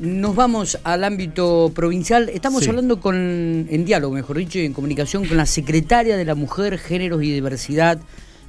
[0.00, 2.28] Nos vamos al ámbito provincial.
[2.28, 2.68] Estamos Sí.
[2.70, 3.16] hablando con,
[3.68, 7.32] en diálogo, mejor dicho, y en comunicación con la secretaria de la Mujer, Géneros y
[7.32, 7.98] Diversidad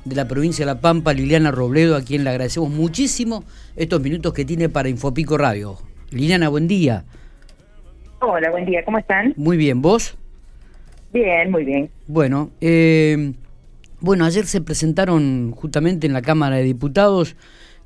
[0.05, 3.43] de la provincia de La Pampa, Liliana Robledo, a quien le agradecemos muchísimo
[3.75, 5.77] estos minutos que tiene para Infopico Radio.
[6.11, 7.03] Liliana, buen día.
[8.21, 9.33] Hola, buen día, ¿cómo están?
[9.35, 10.15] Muy bien, ¿vos?
[11.13, 11.89] Bien, muy bien.
[12.07, 13.33] Bueno, eh,
[14.01, 17.35] bueno, ayer se presentaron justamente en la Cámara de Diputados,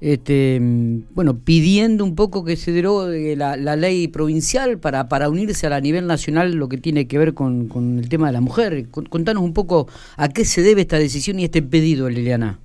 [0.05, 5.29] este, mm, bueno, pidiendo un poco que se derogue la, la ley provincial para, para
[5.29, 8.33] unirse a la nivel nacional lo que tiene que ver con, con el tema de
[8.33, 8.89] la mujer.
[8.91, 12.59] Con- Contanos un poco a qué se debe esta decisión y este pedido, Liliana.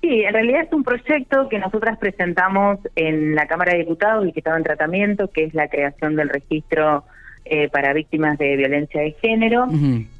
[0.00, 4.32] Sí, en realidad es un proyecto que nosotras presentamos en la Cámara de Diputados y
[4.32, 7.02] que estaba en tratamiento, que es la creación del registro
[7.44, 9.66] eh, para víctimas de violencia de género.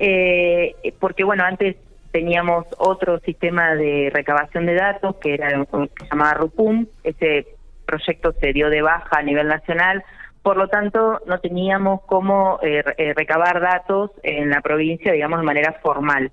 [0.00, 1.76] Eh, porque, bueno, antes
[2.16, 6.86] teníamos otro sistema de recabación de datos que era que se llamaba RUPUM.
[7.04, 7.46] Ese
[7.84, 10.02] proyecto se dio de baja a nivel nacional.
[10.40, 15.44] Por lo tanto, no teníamos cómo eh, eh, recabar datos en la provincia, digamos, de
[15.44, 16.30] manera formal.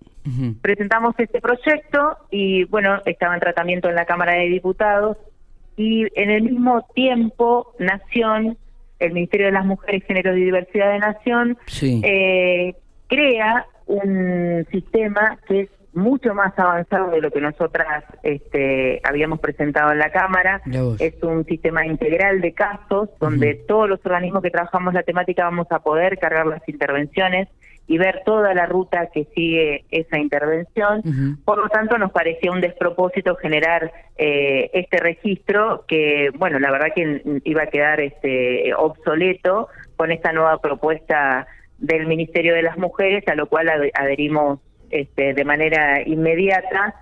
[0.61, 5.17] Presentamos este proyecto y bueno, estaba en tratamiento en la Cámara de Diputados
[5.75, 8.57] y en el mismo tiempo Nación,
[8.99, 11.99] el Ministerio de las Mujeres, Género y Diversidad de Nación, Sí.
[12.05, 12.73] eh,
[13.07, 19.91] crea un sistema que es mucho más avanzado de lo que nosotras este, habíamos presentado
[19.91, 20.61] en la Cámara.
[20.99, 25.67] Es un sistema integral de casos donde todos los organismos que trabajamos la temática vamos
[25.69, 27.47] a poder cargar las intervenciones
[27.85, 31.01] y ver toda la ruta que sigue esa intervención.
[31.43, 36.87] Por lo tanto, nos parecía un despropósito generar eh, este registro que, bueno, la verdad
[36.95, 41.45] que iba a quedar este, obsoleto con esta nueva propuesta
[41.77, 46.95] del Ministerio de las Mujeres, a lo cual adherimos este, de manera inmediata.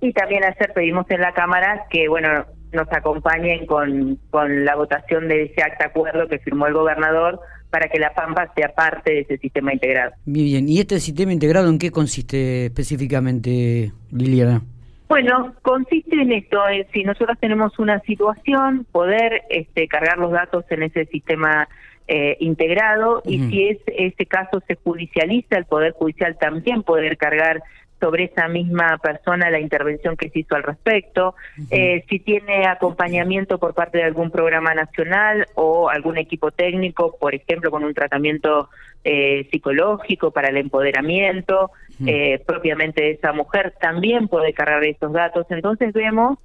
[0.00, 5.28] Y también ayer pedimos en la Cámara que, bueno, nos acompañen con, con la votación
[5.28, 9.20] de ese acta acuerdo que firmó el gobernador para que La Pampa sea parte de
[9.20, 10.12] ese sistema integrado.
[10.24, 10.68] Muy bien.
[10.68, 14.62] ¿Y este sistema integrado en qué consiste específicamente, Liliana?
[15.08, 20.64] Bueno, consiste en esto, en si nosotros tenemos una situación, poder este, cargar los datos
[20.70, 21.68] en ese sistema
[22.08, 27.62] eh, integrado y si es, ese caso se judicializa, el Poder Judicial también poder cargar
[27.98, 31.34] sobre esa misma persona la intervención que se hizo al respecto,
[31.70, 37.34] Eh, si tiene acompañamiento por parte de algún programa nacional o algún equipo técnico, por
[37.34, 38.68] ejemplo, con un tratamiento
[39.04, 41.70] eh, psicológico para el empoderamiento,
[42.06, 45.46] eh, propiamente de esa mujer, también puede cargar esos datos.
[45.48, 46.38] Entonces vemos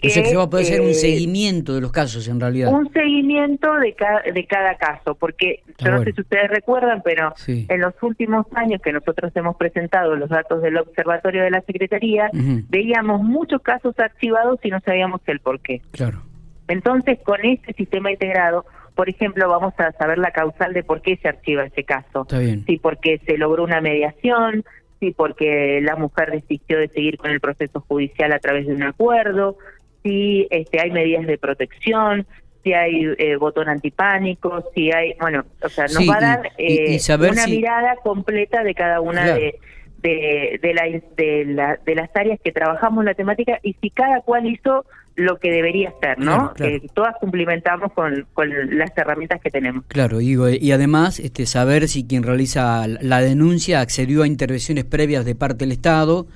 [0.00, 0.08] que...
[0.08, 2.38] o sea que se va a poder hacer un eh, seguimiento de los casos en
[2.40, 2.72] realidad.
[2.72, 6.10] un seguimiento de, ca- de cada caso, porque Está yo no bueno.
[6.10, 7.66] sé si ustedes recuerdan, pero Sí.
[7.68, 12.30] en los últimos años que nosotros hemos presentado los datos del Observatorio de la Secretaría,
[12.68, 15.80] veíamos muchos casos archivados y no sabíamos el por qué.
[15.92, 16.22] Claro.
[16.68, 18.64] Entonces, con este sistema integrado,
[18.94, 22.22] por ejemplo, vamos a saber la causal de por qué se archiva ese caso.
[22.22, 22.64] Está bien.
[22.66, 24.64] Si porque se logró una mediación,
[24.98, 28.82] si porque la mujer desistió de seguir con el proceso judicial a través de un
[28.82, 29.58] acuerdo,
[30.06, 32.26] si este, hay medidas de protección,
[32.62, 36.52] si hay eh, botón antipánico, si hay, bueno, o sea, nos Sí, va a dar
[36.58, 37.00] y- y eh,
[37.30, 39.40] una si- mirada completa de cada una Claro.
[39.40, 39.54] de,
[40.02, 40.82] de, de, la,
[41.16, 44.84] de, la- de las áreas que trabajamos la temática y si cada cual hizo
[45.16, 46.52] lo que debería hacer, ¿no?
[46.54, 49.84] Claro, todas cumplimentamos con, con las herramientas que tenemos.
[49.88, 55.24] Claro, digo, y además este, saber si quien realiza la denuncia accedió a intervenciones previas
[55.24, 56.26] de parte del Estado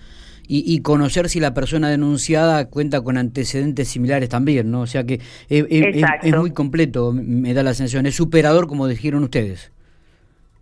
[0.53, 4.81] y, y conocer si la persona denunciada cuenta con antecedentes similares también, ¿no?
[4.81, 8.67] O sea que eh, eh, es, es muy completo, me da la sensación, es superador
[8.67, 9.73] como dijeron ustedes.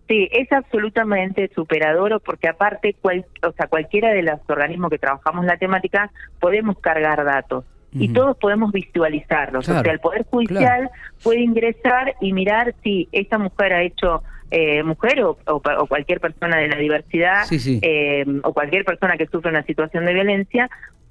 [0.06, 5.46] Sí, es absolutamente superador porque aparte, cual, o sea, cualquiera de los organismos que trabajamos
[5.46, 9.64] la temática podemos cargar datos y todos podemos visualizarlos.
[9.64, 10.90] Claro, o sea, el Poder Judicial
[11.22, 16.20] puede ingresar y mirar si esta mujer ha hecho, eh, mujer o, o- o cualquier
[16.20, 17.78] persona de la diversidad, Sí, sí.
[17.82, 20.70] eh, o cualquier persona que sufre una situación de violencia,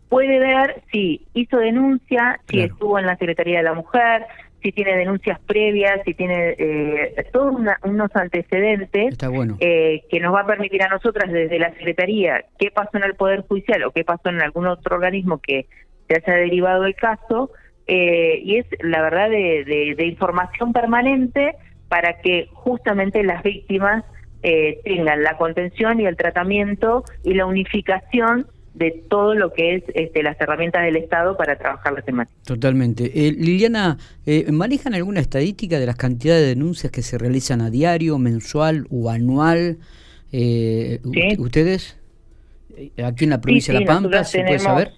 [0.09, 2.73] puede ver si hizo denuncia, si Claro.
[2.73, 4.25] estuvo en la Secretaría de la Mujer,
[4.63, 9.55] si tiene denuncias previas, si tiene eh, todos una- unos antecedentes Está bueno.
[9.59, 13.15] eh, que nos va a permitir a nosotras desde la Secretaría qué pasó en el
[13.15, 15.67] Poder Judicial o qué pasó en algún otro organismo que
[16.07, 17.51] se haya derivado el caso,
[17.85, 21.53] eh, y es la verdad de, de- de información permanente
[21.89, 24.03] para que justamente las víctimas
[24.43, 29.83] eh, tengan la contención y el tratamiento y la unificación de todo lo que es
[29.95, 32.37] este, las herramientas del Estado para trabajar la temática.
[32.45, 33.05] Totalmente.
[33.27, 33.97] Eh, Liliana,
[34.27, 38.85] eh, ¿manejan alguna estadística de las cantidades de denuncias que se realizan a diario, mensual
[38.91, 39.77] o anual?
[40.31, 41.35] Eh, Sí.
[41.39, 41.97] ¿Ustedes?
[42.77, 44.91] Eh, Aquí en la provincia sí, de La Pampa, ¿se puede tenemos- saber?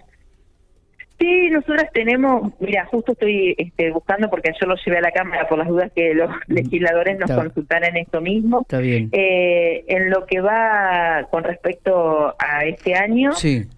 [1.20, 5.48] Sí, nosotras tenemos, mira, justo estoy este, buscando porque yo lo llevé a la Cámara
[5.50, 8.62] por las dudas que los legisladores nos consultaran esto mismo.
[8.62, 9.10] Está bien.
[9.12, 13.32] Eh, en lo que va con respecto a este año,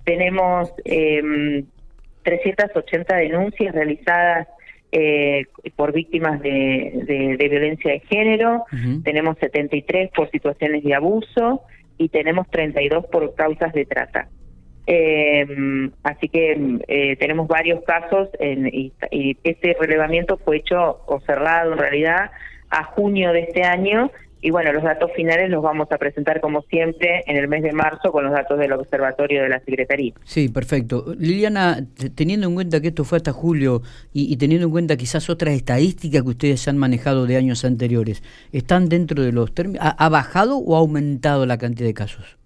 [0.03, 1.63] tenemos eh,
[2.23, 4.47] 380 denuncias realizadas
[4.91, 5.45] eh,
[5.75, 8.65] por víctimas de, violencia de género,
[9.03, 11.63] tenemos 73 por situaciones de abuso
[11.97, 14.27] y tenemos 32 por causas de trata.
[14.87, 15.45] Eh,
[16.03, 18.91] así que eh, tenemos varios casos en, y,
[19.43, 22.31] este relevamiento fue hecho o cerrado en realidad
[22.69, 24.11] a junio de este año
[24.41, 27.73] y bueno, los datos finales los vamos a presentar como siempre en el mes de
[27.73, 30.13] marzo con los datos del observatorio de la Secretaría.
[30.23, 31.13] Sí, perfecto.
[31.17, 31.85] Liliana,
[32.15, 36.23] teniendo en cuenta que esto fue hasta julio y, teniendo en cuenta quizás otras estadísticas
[36.23, 39.79] que ustedes han manejado de años anteriores, ¿están dentro de los términos?
[39.83, 42.40] ¿Ha, bajado o ha aumentado la cantidad de casos?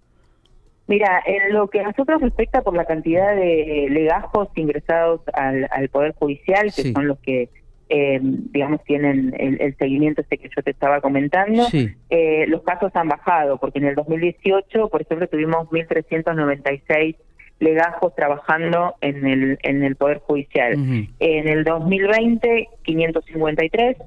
[0.88, 6.14] Mira, en lo que a nosotros respecta por la cantidad de legajos ingresados al, Poder
[6.14, 7.50] Judicial, que son los que
[7.88, 11.68] eh, digamos, tienen el, seguimiento este que yo te estaba comentando.
[12.10, 17.16] Eh, los casos han bajado, porque en el 2018, por ejemplo, tuvimos 1.396
[17.60, 20.74] legajos trabajando en el, en el Poder Judicial.
[21.20, 23.98] En el 2020, 553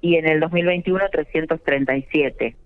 [0.00, 2.56] y en el 2021, 337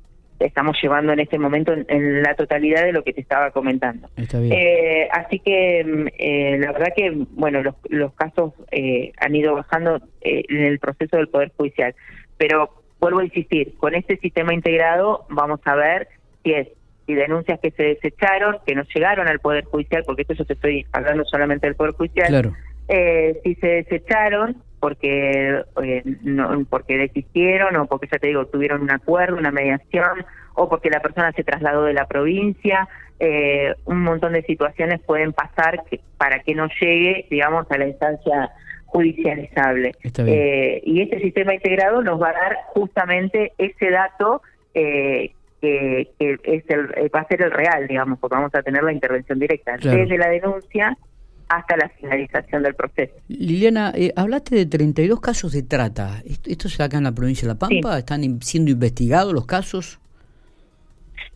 [0.41, 4.09] estamos llevando en este momento en, la totalidad de lo que te estaba comentando.
[4.17, 9.55] Eh, así que mm, eh, la verdad que, bueno, los, los casos eh, han ido
[9.55, 11.95] bajando eh, en el proceso del Poder Judicial,
[12.37, 16.09] pero vuelvo a insistir, con este sistema integrado vamos a ver
[16.43, 16.69] si es
[17.07, 20.55] si denuncias que se desecharon, que no llegaron al Poder Judicial, porque esto yo te
[20.55, 22.53] estoy hablando solamente del Poder Judicial, claro.
[23.45, 24.57] si se desecharon,
[24.87, 30.25] porque eh, no, porque desistieron o porque ya te digo tuvieron un acuerdo, una mediación
[30.55, 32.89] o porque la persona se trasladó de la provincia,
[33.19, 35.83] eh, un montón de situaciones pueden pasar
[36.19, 38.53] para que no llegue, digamos, a la instancia
[38.85, 39.91] judicializable.
[40.19, 44.41] Eh, y este sistema integrado nos va a dar justamente ese dato
[44.73, 48.93] que, que es el, va a ser el real, digamos, porque vamos a tener la
[48.93, 49.79] intervención directa.
[49.79, 50.97] Desde la denuncia
[51.49, 53.15] hasta la finalización del proceso.
[53.29, 56.23] Liliana, eh, hablaste de 32 casos de trata.
[56.25, 57.99] ¿Esto se da acá en la provincia de La Pampa?
[57.99, 60.01] ¿Están siendo investigados los casos?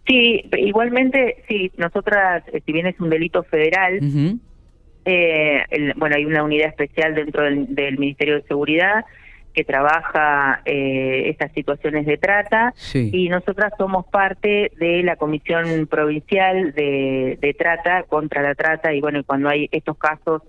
[0.06, 4.00] Sí, igualmente, sí, nosotras, eh, si bien es un delito federal,
[5.04, 5.62] eh,
[5.96, 9.04] bueno, hay una unidad especial dentro del Ministerio de Seguridad
[9.52, 12.74] que trabaja eh, estas situaciones de trata.
[12.94, 18.94] Y nosotras somos parte de la Comisión Provincial de, Trata contra la Trata.
[18.94, 20.42] Y bueno, cuando hay estos casos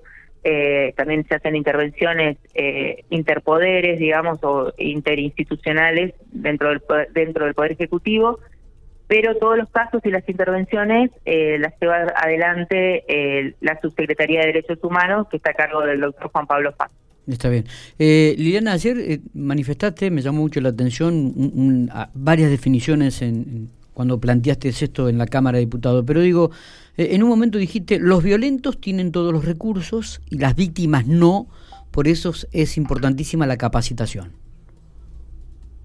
[0.43, 6.81] eh, también se hacen intervenciones eh, interpoderes, digamos, o interinstitucionales dentro del,
[7.13, 8.39] dentro del Poder Ejecutivo,
[9.07, 14.79] pero todos los casos y las intervenciones eh, las lleva adelante la Subsecretaría de Derechos
[14.83, 16.89] Humanos, que está a cargo del doctor Juan Pablo Paz.
[17.31, 17.65] Está bien.
[17.97, 24.69] Eh, Liliana, ayer eh, manifestaste, me llamó mucho la atención, varias definiciones en, cuando planteaste
[24.69, 26.51] esto en la Cámara de Diputados, pero digo,
[26.97, 31.47] eh, en un momento dijiste, los violentos tienen todos los recursos y las víctimas no,
[31.91, 34.31] por eso es importantísima la capacitación.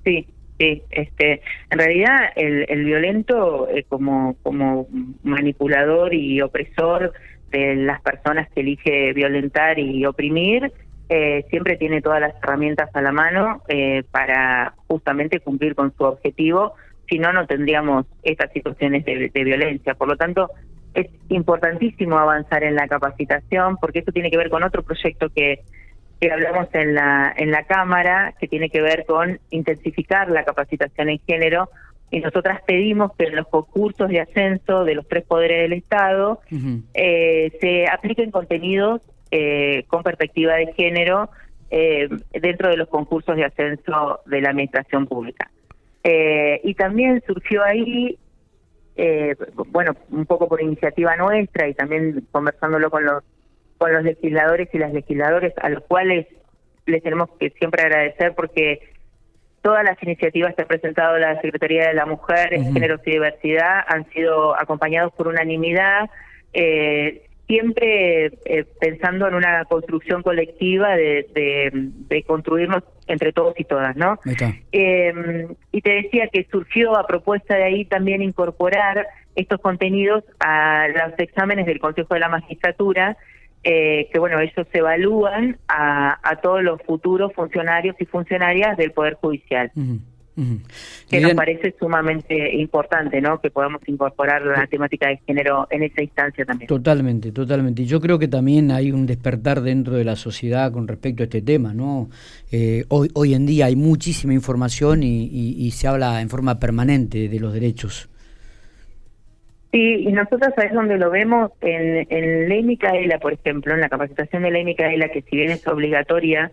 [0.04, 0.26] Sí,
[0.58, 4.88] sí, este, en realidad el, el violento eh, como, como
[5.22, 7.12] manipulador y opresor
[7.50, 10.72] de las personas que elige violentar y oprimir,
[11.08, 16.04] eh, siempre tiene todas las herramientas a la mano eh, para justamente cumplir con su
[16.04, 16.74] objetivo,
[17.08, 19.94] si no, no tendríamos estas situaciones de, violencia.
[19.94, 20.50] Por lo tanto,
[20.94, 25.60] es importantísimo avanzar en la capacitación, porque esto tiene que ver con otro proyecto que,
[26.20, 31.10] que hablamos en la, en la Cámara, que tiene que ver con intensificar la capacitación
[31.10, 31.70] en género,
[32.10, 36.40] y nosotras pedimos que en los concursos de ascenso de los tres poderes del Estado
[36.94, 41.30] eh, se apliquen contenidos eh, con perspectiva de género
[41.70, 45.50] eh, dentro de los concursos de ascenso de la administración pública.
[46.04, 48.18] Eh, y también surgió ahí,
[49.72, 53.22] bueno, un poco por iniciativa nuestra y también conversándolo con los
[53.78, 56.26] con los legisladores y las legisladoras, a los cuales
[56.86, 58.80] les tenemos que siempre agradecer porque
[59.62, 63.80] todas las iniciativas que ha presentado la Secretaría de la Mujer, en Géneros y Diversidad
[63.88, 66.08] han sido acompañados por unanimidad.
[66.52, 71.26] Eh, siempre eh, pensando en una construcción colectiva de,
[72.08, 74.18] de, construirnos entre todos y todas, ¿no?
[74.72, 80.88] Eh, y te decía que surgió a propuesta de ahí también incorporar estos contenidos a
[80.88, 83.16] los exámenes del Consejo de la Magistratura,
[83.62, 89.14] eh, que bueno, ellos evalúan a, a, todos los futuros funcionarios y funcionarias del Poder
[89.14, 89.70] Judicial.
[91.08, 93.40] Que nos parece sumamente importante, ¿no?
[93.40, 96.68] Que podamos incorporar la temática de género en esa instancia también.
[96.68, 97.84] Totalmente, totalmente.
[97.86, 101.40] Yo creo que también hay un despertar dentro de la sociedad con respecto a este
[101.40, 102.10] tema, ¿no?
[102.52, 107.40] Eh, hoy, hoy en día hay muchísima información y, se habla en forma permanente de
[107.40, 108.08] los derechos.
[109.72, 113.88] Sí, y nosotros es donde lo vemos en, en Ley Micaela, por ejemplo, en la
[113.88, 116.50] capacitación de Ley Micaela, que si bien es obligatoria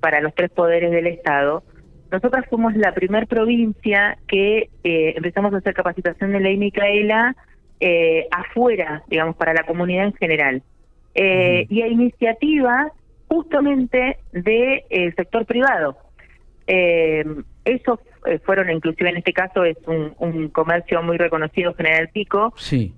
[0.00, 1.62] para los tres poderes del Estado,
[2.10, 7.36] nosotras fuimos la primer provincia que eh, empezamos a hacer capacitación de ley Micaela
[7.80, 10.62] eh, afuera, digamos, para la comunidad en general.
[11.14, 12.92] Eh, Y a iniciativa
[13.28, 15.96] justamente del de, sector privado.
[16.66, 17.24] Eh,
[17.64, 18.00] esos
[18.44, 22.52] fueron, inclusive en este caso, es un, un comercio muy reconocido, General Pico,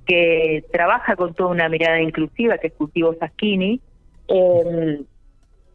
[0.07, 3.81] que trabaja con toda una mirada inclusiva, que es Cultivo Saschini.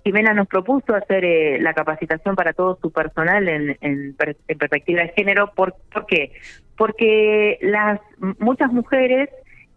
[0.05, 5.09] Jimena nos propuso hacer eh, la capacitación para todo su personal en, en, perspectiva de
[5.17, 5.51] género.
[5.55, 5.73] ¿Por,
[6.07, 6.31] qué?
[6.77, 7.99] Porque las
[8.37, 9.29] muchas mujeres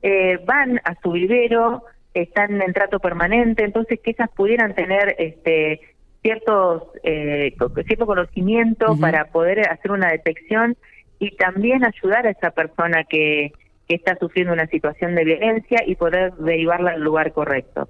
[0.02, 1.82] eh, van a su vivero,
[2.12, 5.80] están en trato permanente, entonces que ellas pudieran tener este
[6.20, 7.54] ciertos eh,
[7.86, 10.76] cierto conocimiento para poder hacer una detección
[11.18, 13.52] y también ayudar a esa persona que,
[13.88, 17.88] que está sufriendo una situación de violencia y poder derivarla al lugar correcto.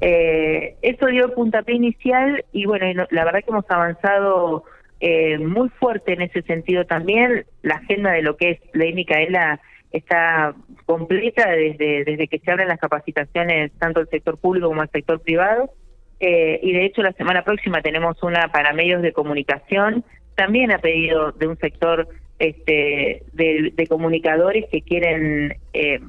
[0.00, 4.64] Eh, eso dio puntapié inicial y bueno, la verdad que hemos avanzado
[5.00, 7.46] eh, muy fuerte en ese sentido también.
[7.62, 9.60] La agenda de lo que es Ley Micaela
[9.92, 10.54] está
[10.86, 15.20] completa desde, desde que se abren las capacitaciones tanto el sector público como el sector
[15.20, 15.70] privado.
[16.20, 20.04] Eh, y de hecho la semana próxima tenemos una para medios de comunicación,
[20.34, 22.08] también a pedido de un sector
[22.40, 26.00] este, de, comunicadores que quieren eh,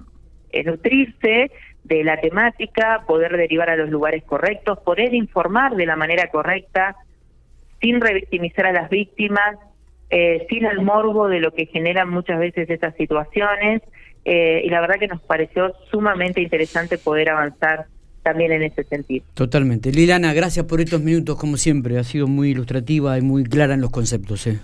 [0.65, 1.51] nutrirse
[1.89, 6.95] de la temática, poder derivar a los lugares correctos, poder informar de la manera correcta,
[7.81, 9.57] sin revictimizar a las víctimas,
[10.11, 13.81] eh, sin el morbo de lo que generan muchas veces estas situaciones.
[14.23, 17.87] Eh, y la verdad que nos pareció sumamente interesante poder avanzar
[18.21, 19.25] también en ese sentido.
[19.33, 19.91] Totalmente.
[19.91, 21.97] Lilana, gracias por estos minutos, como siempre.
[21.97, 24.45] Ha sido muy ilustrativa y muy clara en los conceptos.
[24.45, 24.59] ¿eh?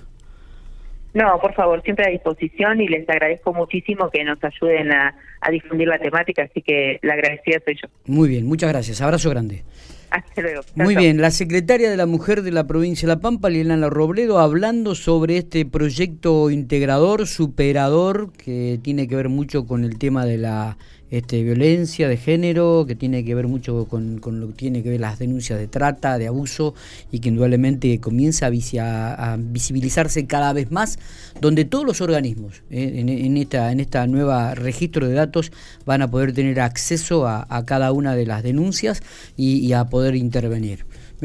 [1.15, 5.15] No, por favor, siempre a disposición y les agradezco muchísimo que nos ayuden a,
[5.49, 7.87] difundir la temática, así que la agradecida soy yo.
[8.05, 8.99] Muy bien, muchas gracias.
[8.99, 9.63] Abrazo grande.
[10.09, 10.61] Hasta luego.
[10.75, 14.39] Muy bien, la secretaria de la Mujer de la provincia de La Pampa, Liliana Robledo,
[14.39, 20.37] hablando sobre este proyecto integrador, superador, que tiene que ver mucho con el tema de
[20.37, 20.77] la
[21.11, 24.99] este, violencia de género, que tiene que ver mucho con, lo que tiene que ver
[24.99, 26.73] las denuncias de trata, de abuso,
[27.11, 30.99] y que indudablemente comienza a, visibilizarse cada vez más,
[31.39, 35.51] donde todos los organismos eh, en, esta, en esta nueva registro de datos
[35.85, 39.01] van a poder tener acceso a, cada una de las denuncias
[39.35, 40.85] y a poder intervenir.